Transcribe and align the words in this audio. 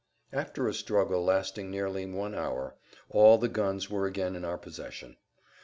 After 0.33 0.67
a 0.67 0.73
struggle 0.73 1.23
lasting 1.23 1.69
nearly 1.69 2.07
one 2.07 2.33
hour 2.33 2.73
all 3.11 3.37
the 3.37 3.47
guns 3.47 3.87
were 3.87 4.07
again 4.07 4.35
in 4.35 4.43
our 4.43 4.57
possession. 4.57 5.17